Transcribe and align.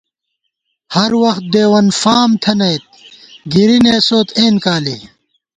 ہر 0.95 1.11
وخت 1.23 1.43
ڈېوَن 1.53 1.87
فامہ 2.01 2.37
تھنَئیت 2.43 2.83
گِری 3.53 3.77
نېسوت 3.83 4.27
اېن 4.37 4.55
کالے 4.63 4.95